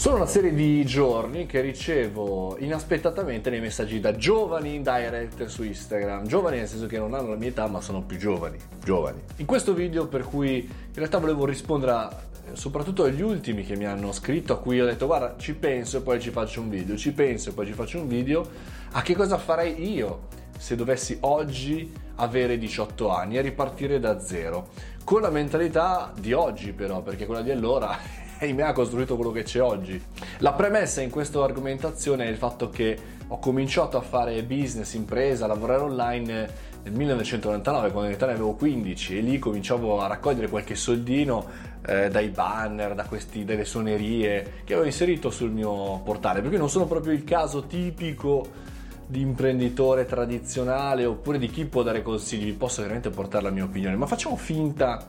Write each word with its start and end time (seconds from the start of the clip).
Sono 0.00 0.16
una 0.16 0.24
serie 0.24 0.54
di 0.54 0.82
giorni 0.86 1.44
che 1.44 1.60
ricevo 1.60 2.56
inaspettatamente 2.58 3.50
dei 3.50 3.60
messaggi 3.60 4.00
da 4.00 4.16
giovani 4.16 4.76
in 4.76 4.82
direct 4.82 5.44
su 5.44 5.62
Instagram. 5.62 6.26
Giovani 6.26 6.56
nel 6.56 6.68
senso 6.68 6.86
che 6.86 6.96
non 6.96 7.12
hanno 7.12 7.28
la 7.28 7.36
mia 7.36 7.50
età, 7.50 7.66
ma 7.66 7.82
sono 7.82 8.00
più 8.00 8.16
giovani. 8.16 8.56
Giovani. 8.82 9.20
In 9.36 9.44
questo 9.44 9.74
video, 9.74 10.06
per 10.06 10.22
cui 10.22 10.60
in 10.60 10.94
realtà 10.94 11.18
volevo 11.18 11.44
rispondere 11.44 11.92
a, 11.92 12.18
soprattutto 12.54 13.02
agli 13.02 13.20
ultimi 13.20 13.62
che 13.62 13.76
mi 13.76 13.84
hanno 13.84 14.10
scritto, 14.12 14.54
a 14.54 14.58
cui 14.58 14.80
ho 14.80 14.86
detto 14.86 15.04
guarda, 15.04 15.34
ci 15.36 15.52
penso 15.54 15.98
e 15.98 16.00
poi 16.00 16.18
ci 16.18 16.30
faccio 16.30 16.62
un 16.62 16.70
video, 16.70 16.96
ci 16.96 17.12
penso 17.12 17.50
e 17.50 17.52
poi 17.52 17.66
ci 17.66 17.74
faccio 17.74 18.00
un 18.00 18.08
video, 18.08 18.48
a 18.92 19.02
che 19.02 19.14
cosa 19.14 19.36
farei 19.36 19.92
io 19.92 20.28
se 20.56 20.76
dovessi 20.76 21.18
oggi 21.20 21.92
avere 22.14 22.56
18 22.56 23.10
anni 23.10 23.36
e 23.36 23.42
ripartire 23.42 24.00
da 24.00 24.18
zero. 24.18 24.68
Con 25.04 25.20
la 25.20 25.28
mentalità 25.28 26.10
di 26.18 26.32
oggi 26.32 26.72
però, 26.72 27.02
perché 27.02 27.26
quella 27.26 27.42
di 27.42 27.50
allora 27.50 28.29
ahimè 28.40 28.62
ha 28.62 28.72
costruito 28.72 29.16
quello 29.16 29.30
che 29.30 29.42
c'è 29.42 29.60
oggi. 29.60 30.02
La 30.38 30.52
premessa 30.52 31.00
in 31.02 31.10
questa 31.10 31.42
argomentazione 31.42 32.24
è 32.24 32.28
il 32.28 32.36
fatto 32.36 32.70
che 32.70 32.98
ho 33.28 33.38
cominciato 33.38 33.96
a 33.96 34.00
fare 34.00 34.42
business, 34.42 34.94
impresa, 34.94 35.46
lavorare 35.46 35.82
online 35.82 36.68
nel 36.82 36.94
1999 36.94 37.90
quando 37.90 38.10
in 38.10 38.16
ne 38.18 38.24
avevo 38.24 38.54
15 38.54 39.18
e 39.18 39.20
lì 39.20 39.38
cominciavo 39.38 40.00
a 40.00 40.06
raccogliere 40.06 40.48
qualche 40.48 40.74
soldino 40.74 41.46
eh, 41.84 42.08
dai 42.08 42.28
banner, 42.28 42.94
da 42.94 43.04
questi, 43.04 43.44
dalle 43.44 43.66
suonerie 43.66 44.62
che 44.64 44.72
avevo 44.72 44.86
inserito 44.86 45.30
sul 45.30 45.50
mio 45.50 46.00
portale, 46.02 46.40
perché 46.40 46.56
non 46.56 46.70
sono 46.70 46.86
proprio 46.86 47.12
il 47.12 47.24
caso 47.24 47.66
tipico 47.66 48.68
di 49.06 49.20
imprenditore 49.20 50.06
tradizionale 50.06 51.04
oppure 51.04 51.38
di 51.38 51.48
chi 51.50 51.66
può 51.66 51.82
dare 51.82 52.00
consigli, 52.00 52.44
vi 52.44 52.52
posso 52.52 52.80
veramente 52.80 53.10
portare 53.10 53.44
la 53.44 53.50
mia 53.50 53.64
opinione, 53.64 53.96
ma 53.96 54.06
facciamo 54.06 54.36
finta 54.36 55.06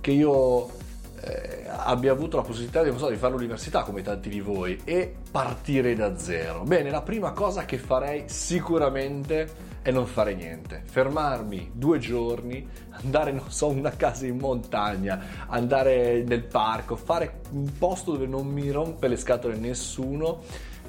che 0.00 0.10
io 0.12 0.75
eh, 1.20 1.64
abbia 1.66 2.12
avuto 2.12 2.36
la 2.36 2.42
possibilità 2.42 2.82
di, 2.82 2.96
so, 2.96 3.08
di, 3.08 3.16
fare 3.16 3.32
l'università 3.32 3.82
come 3.82 4.02
tanti 4.02 4.28
di 4.28 4.40
voi 4.40 4.80
e 4.84 5.14
partire 5.30 5.94
da 5.94 6.16
zero. 6.18 6.62
Bene, 6.62 6.90
la 6.90 7.02
prima 7.02 7.32
cosa 7.32 7.64
che 7.64 7.78
farei 7.78 8.24
sicuramente 8.26 9.74
è 9.82 9.90
non 9.90 10.06
fare 10.06 10.34
niente, 10.34 10.82
fermarmi 10.84 11.70
due 11.72 11.98
giorni, 11.98 12.68
andare, 12.90 13.32
non 13.32 13.50
so, 13.50 13.68
una 13.68 13.90
casa 13.90 14.26
in 14.26 14.36
montagna, 14.36 15.46
andare 15.46 16.24
nel 16.26 16.44
parco, 16.44 16.96
fare 16.96 17.40
un 17.52 17.70
posto 17.78 18.12
dove 18.12 18.26
non 18.26 18.46
mi 18.46 18.70
rompe 18.70 19.06
le 19.06 19.16
scatole 19.16 19.56
nessuno 19.56 20.42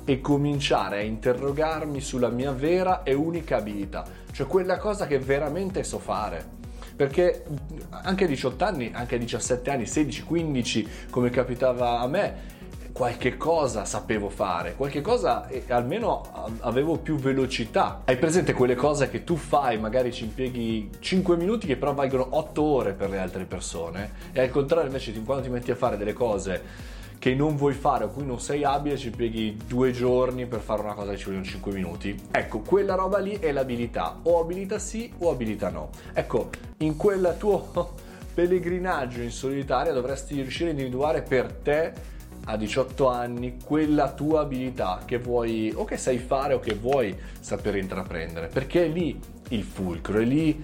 e 0.04 0.20
cominciare 0.20 1.00
a 1.00 1.04
interrogarmi 1.04 2.02
sulla 2.02 2.30
mia 2.30 2.52
vera 2.52 3.04
e 3.04 3.14
unica 3.14 3.58
abilità, 3.58 4.06
cioè 4.32 4.48
quella 4.48 4.78
cosa 4.78 5.06
che 5.06 5.20
veramente 5.20 5.84
so 5.84 6.00
fare 6.00 6.57
perché 6.98 7.44
anche 7.92 8.24
a 8.26 8.28
18 8.28 8.66
anni, 8.66 8.92
anche 8.92 9.16
a 9.16 9.20
17 9.20 9.70
anni, 9.70 9.86
16, 9.86 10.24
15, 10.24 10.88
come 11.12 11.30
capitava 11.30 12.00
a 12.00 12.08
me, 12.08 12.56
qualche 12.92 13.38
cosa 13.38 13.86
sapevo 13.86 14.28
fare, 14.28 14.74
qualche 14.74 15.02
cosa 15.02 15.48
e 15.48 15.66
almeno 15.68 16.52
avevo 16.62 16.98
più 16.98 17.16
velocità. 17.18 18.02
Hai 18.06 18.18
presente 18.18 18.54
quelle 18.54 18.74
cose 18.74 19.08
che 19.12 19.24
tu 19.24 19.36
fai, 19.36 19.78
magari 19.78 20.12
ci 20.12 20.24
impieghi 20.24 20.90
5 20.98 21.38
minuti 21.38 21.68
che 21.68 21.78
però 21.78 21.94
valgono 21.94 22.28
8 22.32 22.62
ore 22.64 22.94
per 22.94 23.12
le 23.12 23.20
altre 23.20 23.46
persone 23.46 24.14
e 24.32 24.42
al 24.42 24.50
contrario 24.50 24.88
invece 24.88 25.14
quando 25.22 25.44
ti 25.44 25.50
metti 25.52 25.70
a 25.70 25.76
fare 25.76 25.96
delle 25.96 26.14
cose 26.14 26.96
che 27.20 27.34
non 27.34 27.56
vuoi 27.56 27.74
fare 27.74 28.06
o 28.06 28.10
cui 28.10 28.26
non 28.26 28.40
sei 28.40 28.64
abile, 28.64 28.98
ci 28.98 29.10
pieghi 29.10 29.58
due 29.68 29.92
giorni 29.92 30.46
per 30.46 30.60
fare 30.60 30.82
una 30.82 30.94
cosa 30.94 31.12
che 31.12 31.18
ci 31.18 31.26
vogliono 31.26 31.44
5 31.44 31.72
minuti. 31.74 32.16
Ecco, 32.32 32.60
quella 32.60 32.96
roba 32.96 33.18
lì 33.18 33.38
è 33.40 33.52
l'abilità, 33.52 34.20
o 34.24 34.40
abilità 34.40 34.80
sì 34.80 35.12
o 35.20 35.32
abilità 35.32 35.70
no. 35.70 35.90
Ecco, 36.14 36.50
in 36.78 36.96
quel 36.96 37.36
tuo 37.38 37.72
pellegrinaggio 38.34 39.22
in 39.22 39.32
solitaria 39.32 39.92
dovresti 39.94 40.36
riuscire 40.36 40.70
a 40.70 40.72
individuare 40.72 41.22
per 41.22 41.52
te 41.52 42.16
a 42.46 42.56
18 42.56 43.10
anni 43.10 43.58
quella 43.64 44.12
tua 44.14 44.42
abilità 44.42 45.02
che 45.04 45.18
vuoi 45.18 45.72
o 45.76 45.84
che 45.84 45.98
sai 45.98 46.18
fare 46.18 46.54
o 46.54 46.60
che 46.60 46.76
vuoi 46.76 47.16
sapere 47.40 47.80
intraprendere, 47.80 48.48
perché 48.48 48.86
è 48.86 48.88
lì 48.88 49.20
il 49.50 49.64
fulcro, 49.64 50.20
è 50.20 50.24
lì 50.24 50.64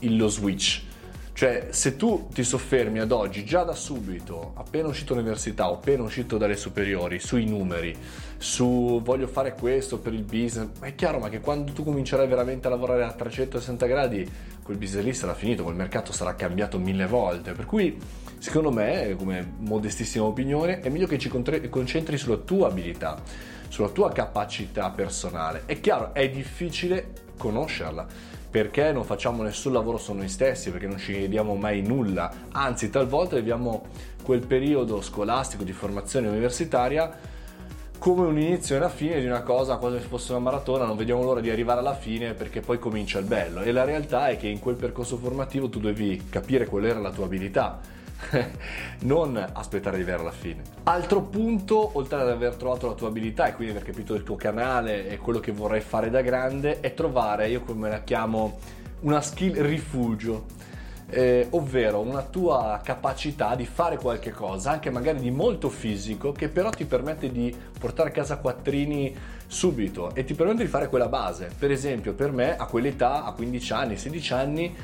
lo 0.00 0.28
switch 0.28 0.92
cioè, 1.34 1.66
se 1.70 1.96
tu 1.96 2.28
ti 2.32 2.44
soffermi 2.44 3.00
ad 3.00 3.10
oggi, 3.10 3.44
già 3.44 3.64
da 3.64 3.74
subito, 3.74 4.52
appena 4.54 4.86
uscito 4.86 5.14
dall'università 5.14 5.64
appena 5.64 6.04
uscito 6.04 6.38
dalle 6.38 6.54
superiori, 6.56 7.18
sui 7.18 7.44
numeri, 7.44 7.92
su 8.36 9.00
voglio 9.02 9.26
fare 9.26 9.52
questo 9.54 9.98
per 9.98 10.14
il 10.14 10.22
business, 10.22 10.68
è 10.78 10.94
chiaro 10.94 11.18
ma 11.18 11.28
che 11.28 11.40
quando 11.40 11.72
tu 11.72 11.82
comincerai 11.82 12.28
veramente 12.28 12.68
a 12.68 12.70
lavorare 12.70 13.02
a 13.02 13.10
360 13.10 13.86
gradi, 13.86 14.30
quel 14.62 14.76
business 14.76 15.04
lì 15.04 15.12
sarà 15.12 15.34
finito, 15.34 15.64
quel 15.64 15.74
mercato 15.74 16.12
sarà 16.12 16.36
cambiato 16.36 16.78
mille 16.78 17.06
volte. 17.06 17.50
Per 17.50 17.66
cui, 17.66 17.98
secondo 18.38 18.70
me, 18.70 19.16
come 19.18 19.54
modestissima 19.58 20.24
opinione, 20.24 20.78
è 20.78 20.88
meglio 20.88 21.08
che 21.08 21.18
ci 21.18 21.28
concentri 21.28 22.16
sulla 22.16 22.36
tua 22.36 22.68
abilità, 22.68 23.20
sulla 23.66 23.88
tua 23.88 24.12
capacità 24.12 24.88
personale. 24.90 25.64
È 25.66 25.80
chiaro, 25.80 26.14
è 26.14 26.30
difficile 26.30 27.10
conoscerla 27.36 28.33
perché 28.54 28.92
non 28.92 29.02
facciamo 29.02 29.42
nessun 29.42 29.72
lavoro 29.72 29.98
su 29.98 30.12
noi 30.12 30.28
stessi, 30.28 30.70
perché 30.70 30.86
non 30.86 30.96
ci 30.96 31.12
chiediamo 31.12 31.56
mai 31.56 31.82
nulla, 31.82 32.32
anzi 32.52 32.88
talvolta 32.88 33.34
viviamo 33.34 33.82
quel 34.22 34.46
periodo 34.46 35.02
scolastico 35.02 35.64
di 35.64 35.72
formazione 35.72 36.28
universitaria 36.28 37.18
come 37.98 38.24
un 38.24 38.38
inizio 38.38 38.76
e 38.76 38.78
una 38.78 38.90
fine 38.90 39.18
di 39.18 39.26
una 39.26 39.42
cosa, 39.42 39.78
quasi 39.78 39.98
se 39.98 40.06
fosse 40.06 40.30
una 40.30 40.40
maratona, 40.40 40.84
non 40.84 40.96
vediamo 40.96 41.24
l'ora 41.24 41.40
di 41.40 41.50
arrivare 41.50 41.80
alla 41.80 41.96
fine 41.96 42.34
perché 42.34 42.60
poi 42.60 42.78
comincia 42.78 43.18
il 43.18 43.24
bello. 43.24 43.60
E 43.60 43.72
la 43.72 43.82
realtà 43.82 44.28
è 44.28 44.36
che 44.36 44.46
in 44.46 44.60
quel 44.60 44.76
percorso 44.76 45.16
formativo 45.16 45.68
tu 45.68 45.80
devi 45.80 46.26
capire 46.30 46.66
qual 46.66 46.84
era 46.84 47.00
la 47.00 47.10
tua 47.10 47.24
abilità 47.24 47.80
non 49.00 49.42
aspettare 49.52 49.96
di 49.96 50.02
avere 50.02 50.20
alla 50.20 50.30
fine. 50.30 50.62
Altro 50.84 51.22
punto, 51.22 51.90
oltre 51.94 52.20
ad 52.20 52.28
aver 52.28 52.54
trovato 52.54 52.86
la 52.86 52.94
tua 52.94 53.08
abilità 53.08 53.46
e 53.46 53.54
quindi 53.54 53.74
aver 53.74 53.86
capito 53.86 54.14
il 54.14 54.22
tuo 54.22 54.36
canale 54.36 55.08
e 55.08 55.18
quello 55.18 55.40
che 55.40 55.52
vorrai 55.52 55.80
fare 55.80 56.10
da 56.10 56.20
grande, 56.20 56.80
è 56.80 56.94
trovare, 56.94 57.48
io 57.48 57.60
come 57.62 57.88
la 57.88 58.02
chiamo, 58.02 58.58
una 59.00 59.20
skill 59.20 59.60
rifugio. 59.60 60.62
Eh, 61.06 61.46
ovvero 61.50 62.00
una 62.00 62.22
tua 62.22 62.80
capacità 62.82 63.54
di 63.54 63.66
fare 63.66 63.98
qualche 63.98 64.30
cosa, 64.30 64.70
anche 64.70 64.90
magari 64.90 65.20
di 65.20 65.30
molto 65.30 65.68
fisico, 65.68 66.32
che 66.32 66.48
però 66.48 66.70
ti 66.70 66.86
permette 66.86 67.30
di 67.30 67.54
portare 67.78 68.08
a 68.08 68.12
casa 68.12 68.38
quattrini 68.38 69.14
subito 69.46 70.14
e 70.14 70.24
ti 70.24 70.34
permette 70.34 70.64
di 70.64 70.68
fare 70.68 70.88
quella 70.88 71.08
base. 71.08 71.50
Per 71.56 71.70
esempio, 71.70 72.14
per 72.14 72.32
me 72.32 72.56
a 72.56 72.64
quell'età, 72.64 73.24
a 73.24 73.32
15 73.32 73.72
anni, 73.72 73.96
16 73.96 74.32
anni, 74.32 74.76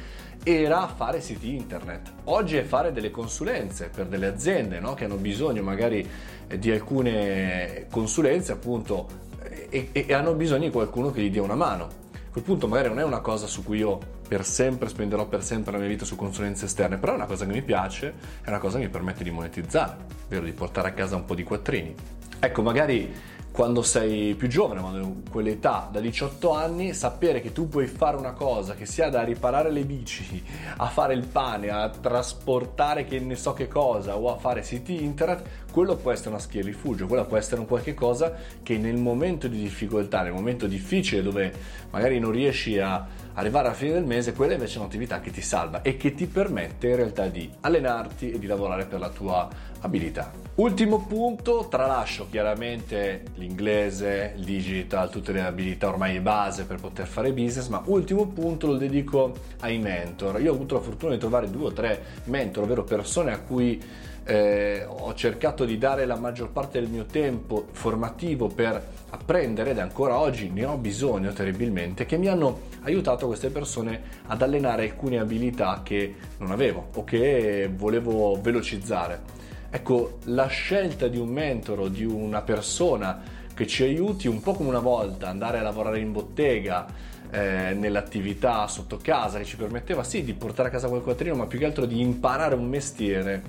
era 0.42 0.86
fare 0.86 1.20
siti 1.20 1.54
internet. 1.54 2.12
Oggi 2.24 2.56
è 2.56 2.62
fare 2.62 2.92
delle 2.92 3.10
consulenze 3.10 3.88
per 3.88 4.06
delle 4.06 4.26
aziende 4.26 4.80
no? 4.80 4.94
che 4.94 5.04
hanno 5.04 5.16
bisogno 5.16 5.62
magari 5.62 6.08
eh, 6.46 6.58
di 6.58 6.70
alcune 6.70 7.86
consulenze 7.90 8.52
appunto 8.52 9.28
e, 9.70 9.90
e, 9.92 10.12
hanno 10.12 10.34
bisogno 10.34 10.64
di 10.64 10.70
qualcuno 10.70 11.10
che 11.10 11.22
gli 11.22 11.30
dia 11.30 11.42
una 11.42 11.54
mano. 11.54 11.84
A 12.12 12.32
quel 12.32 12.44
punto 12.44 12.68
magari 12.68 12.88
non 12.88 13.00
è 13.00 13.04
una 13.04 13.20
cosa 13.20 13.46
su 13.46 13.64
cui 13.64 13.78
io 13.78 13.98
per 14.28 14.44
sempre 14.44 14.88
spenderò 14.88 15.26
per 15.26 15.42
sempre 15.42 15.72
la 15.72 15.78
mia 15.78 15.88
vita 15.88 16.04
su 16.04 16.14
consulenze 16.14 16.66
esterne, 16.66 16.98
però 16.98 17.12
è 17.12 17.16
una 17.16 17.26
cosa 17.26 17.44
che 17.44 17.52
mi 17.52 17.62
piace, 17.62 18.14
è 18.42 18.48
una 18.48 18.58
cosa 18.58 18.78
che 18.78 18.84
mi 18.84 18.90
permette 18.90 19.24
di 19.24 19.30
monetizzare, 19.30 19.96
ovvero 20.26 20.44
di 20.44 20.52
portare 20.52 20.88
a 20.88 20.92
casa 20.92 21.16
un 21.16 21.24
po' 21.24 21.34
di 21.34 21.42
quattrini. 21.42 21.94
Ecco, 22.38 22.62
magari 22.62 23.12
quando 23.52 23.82
sei 23.82 24.34
più 24.34 24.48
giovane, 24.48 24.80
quando 24.80 24.98
hai 24.98 25.22
quell'età 25.28 25.88
da 25.90 26.00
18 26.00 26.52
anni, 26.52 26.94
sapere 26.94 27.40
che 27.40 27.52
tu 27.52 27.68
puoi 27.68 27.86
fare 27.86 28.16
una 28.16 28.32
cosa 28.32 28.74
che 28.74 28.86
sia 28.86 29.10
da 29.10 29.22
riparare 29.22 29.70
le 29.70 29.84
bici, 29.84 30.42
a 30.76 30.86
fare 30.86 31.14
il 31.14 31.26
pane, 31.26 31.68
a 31.68 31.88
trasportare 31.88 33.04
che 33.04 33.18
ne 33.18 33.34
so 33.34 33.52
che 33.52 33.66
cosa 33.66 34.16
o 34.16 34.32
a 34.32 34.38
fare 34.38 34.62
siti 34.62 35.02
internet, 35.02 35.42
quello 35.72 35.96
può 35.96 36.12
essere 36.12 36.30
una 36.30 36.38
schia 36.38 36.62
rifugio, 36.62 37.06
quello 37.06 37.26
può 37.26 37.36
essere 37.36 37.60
un 37.60 37.66
qualche 37.66 37.94
cosa 37.94 38.34
che 38.62 38.78
nel 38.78 38.96
momento 38.96 39.48
di 39.48 39.60
difficoltà, 39.60 40.22
nel 40.22 40.32
momento 40.32 40.66
difficile 40.66 41.22
dove 41.22 41.52
magari 41.90 42.18
non 42.20 42.30
riesci 42.30 42.78
a 42.78 43.04
arrivare 43.34 43.66
alla 43.66 43.76
fine 43.76 43.92
del 43.92 44.04
mese, 44.04 44.32
quella 44.32 44.52
invece 44.52 44.76
è 44.76 44.80
un'attività 44.80 45.20
che 45.20 45.30
ti 45.30 45.42
salva 45.42 45.82
e 45.82 45.96
che 45.96 46.14
ti 46.14 46.26
permette 46.26 46.88
in 46.88 46.96
realtà 46.96 47.26
di 47.26 47.50
allenarti 47.60 48.32
e 48.32 48.38
di 48.38 48.46
lavorare 48.46 48.86
per 48.86 49.00
la 49.00 49.08
tua 49.08 49.48
abilità. 49.80 50.49
Ultimo 50.60 51.06
punto, 51.06 51.68
tralascio 51.70 52.26
chiaramente 52.28 53.22
l'inglese, 53.36 54.34
il 54.36 54.44
digital, 54.44 55.08
tutte 55.08 55.32
le 55.32 55.40
abilità 55.40 55.88
ormai 55.88 56.12
di 56.12 56.20
base 56.20 56.66
per 56.66 56.78
poter 56.78 57.06
fare 57.06 57.32
business, 57.32 57.68
ma 57.68 57.82
ultimo 57.86 58.26
punto 58.26 58.66
lo 58.66 58.76
dedico 58.76 59.32
ai 59.60 59.78
mentor. 59.78 60.38
Io 60.38 60.52
ho 60.52 60.54
avuto 60.54 60.74
la 60.74 60.82
fortuna 60.82 61.14
di 61.14 61.18
trovare 61.18 61.48
due 61.48 61.68
o 61.68 61.72
tre 61.72 62.02
mentor, 62.24 62.64
ovvero 62.64 62.84
persone 62.84 63.32
a 63.32 63.38
cui 63.38 63.82
eh, 64.24 64.84
ho 64.86 65.14
cercato 65.14 65.64
di 65.64 65.78
dare 65.78 66.04
la 66.04 66.16
maggior 66.16 66.50
parte 66.50 66.78
del 66.78 66.90
mio 66.90 67.06
tempo 67.06 67.68
formativo 67.72 68.48
per 68.48 68.86
apprendere 69.08 69.70
ed 69.70 69.78
ancora 69.78 70.18
oggi 70.18 70.50
ne 70.50 70.66
ho 70.66 70.76
bisogno 70.76 71.32
terribilmente, 71.32 72.04
che 72.04 72.18
mi 72.18 72.28
hanno 72.28 72.60
aiutato 72.82 73.26
queste 73.26 73.48
persone 73.48 74.02
ad 74.26 74.42
allenare 74.42 74.82
alcune 74.82 75.18
abilità 75.18 75.80
che 75.82 76.16
non 76.36 76.50
avevo 76.50 76.88
o 76.96 77.04
che 77.04 77.70
volevo 77.74 78.38
velocizzare. 78.42 79.38
Ecco, 79.70 80.18
la 80.24 80.48
scelta 80.48 81.06
di 81.06 81.16
un 81.16 81.28
mentore 81.28 81.90
di 81.90 82.04
una 82.04 82.42
persona 82.42 83.22
che 83.54 83.68
ci 83.68 83.84
aiuti 83.84 84.26
un 84.26 84.40
po' 84.40 84.54
come 84.54 84.68
una 84.68 84.80
volta 84.80 85.28
andare 85.28 85.58
a 85.58 85.62
lavorare 85.62 86.00
in 86.00 86.10
bottega, 86.10 86.86
eh, 87.30 87.74
nell'attività 87.74 88.66
sotto 88.66 88.98
casa, 89.00 89.38
che 89.38 89.44
ci 89.44 89.56
permetteva 89.56 90.02
sì 90.02 90.24
di 90.24 90.34
portare 90.34 90.68
a 90.68 90.72
casa 90.72 90.88
quel 90.88 91.02
quattrino, 91.02 91.36
ma 91.36 91.46
più 91.46 91.60
che 91.60 91.66
altro 91.66 91.86
di 91.86 92.00
imparare 92.00 92.56
un 92.56 92.68
mestiere, 92.68 93.42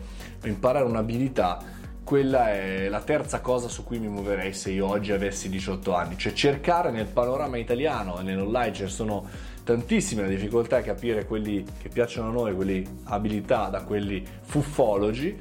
imparare 0.44 0.85
un'abilità 0.85 1.79
quella 2.03 2.51
è 2.51 2.89
la 2.89 3.00
terza 3.01 3.39
cosa 3.39 3.68
su 3.68 3.83
cui 3.83 3.97
mi 3.97 4.07
muoverei 4.07 4.53
se 4.53 4.71
io 4.71 4.88
oggi 4.88 5.12
avessi 5.13 5.50
18 5.50 5.94
anni, 5.94 6.18
cioè 6.18 6.33
cercare 6.33 6.91
nel 6.91 7.06
panorama 7.06 7.57
italiano 7.57 8.19
e 8.19 8.23
nell'online 8.23 8.73
ci 8.73 8.88
sono 8.88 9.25
tantissime 9.63 10.27
difficoltà 10.27 10.77
a 10.77 10.81
capire 10.81 11.25
quelli 11.25 11.63
che 11.81 11.89
piacciono 11.89 12.27
a 12.27 12.31
noi, 12.31 12.53
quelli 12.53 12.85
abilità 13.06 13.69
da 13.69 13.83
quelli 13.83 14.25
fuffologi 14.41 15.39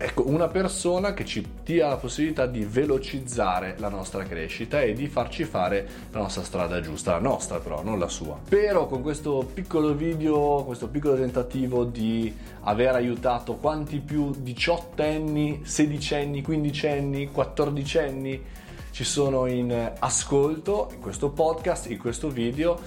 Ecco, 0.00 0.28
una 0.28 0.46
persona 0.46 1.12
che 1.12 1.24
ci 1.24 1.44
dia 1.64 1.88
la 1.88 1.96
possibilità 1.96 2.46
di 2.46 2.64
velocizzare 2.64 3.74
la 3.78 3.88
nostra 3.88 4.22
crescita 4.22 4.80
e 4.80 4.92
di 4.92 5.08
farci 5.08 5.42
fare 5.42 5.88
la 6.12 6.20
nostra 6.20 6.44
strada 6.44 6.80
giusta, 6.80 7.10
la 7.10 7.18
nostra 7.18 7.58
però, 7.58 7.82
non 7.82 7.98
la 7.98 8.06
sua. 8.06 8.38
Spero 8.44 8.86
con 8.86 9.02
questo 9.02 9.44
piccolo 9.52 9.94
video, 9.94 10.62
questo 10.64 10.86
piccolo 10.86 11.16
tentativo 11.16 11.82
di 11.82 12.32
aver 12.60 12.94
aiutato 12.94 13.56
quanti 13.56 13.98
più 13.98 14.32
diciottenni, 14.38 15.62
sedicenni, 15.64 16.42
quindicenni, 16.42 17.32
quattordicenni 17.32 18.44
ci 18.92 19.02
sono 19.04 19.46
in 19.46 19.92
ascolto 19.98 20.90
in 20.92 21.00
questo 21.00 21.30
podcast, 21.30 21.90
in 21.90 21.98
questo 21.98 22.28
video 22.28 22.80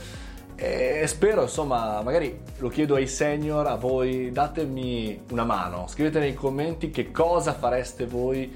e 0.64 1.08
spero, 1.08 1.42
insomma, 1.42 2.04
magari 2.04 2.40
lo 2.60 2.70
chiedo 2.70 2.94
ai 2.94 3.08
senior, 3.08 3.66
a 3.66 3.74
voi, 3.74 4.32
datemi 4.32 5.20
una 5.32 5.44
mano, 5.44 5.88
scrivete 5.88 6.20
nei 6.20 6.36
commenti 6.36 6.92
che 6.92 7.10
cosa 7.10 7.54
fareste 7.54 8.06
voi 8.06 8.54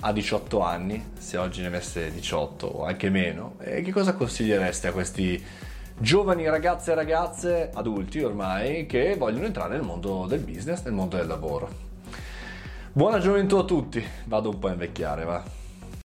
a 0.00 0.12
18 0.12 0.60
anni, 0.60 1.12
se 1.16 1.38
oggi 1.38 1.62
ne 1.62 1.68
aveste 1.68 2.12
18 2.12 2.66
o 2.66 2.84
anche 2.84 3.08
meno, 3.08 3.54
e 3.60 3.80
che 3.80 3.90
cosa 3.90 4.12
consigliereste 4.12 4.88
a 4.88 4.92
questi 4.92 5.42
giovani 5.96 6.46
ragazze 6.46 6.92
e 6.92 6.94
ragazze, 6.94 7.70
adulti 7.72 8.22
ormai, 8.22 8.84
che 8.84 9.14
vogliono 9.16 9.46
entrare 9.46 9.76
nel 9.76 9.82
mondo 9.82 10.26
del 10.26 10.40
business, 10.40 10.82
nel 10.84 10.92
mondo 10.92 11.16
del 11.16 11.26
lavoro. 11.26 11.70
Buona 12.92 13.18
gioventù 13.18 13.56
a 13.56 13.64
tutti, 13.64 14.04
vado 14.26 14.50
un 14.50 14.58
po' 14.58 14.68
a 14.68 14.72
invecchiare, 14.72 15.24
va. 15.24 15.55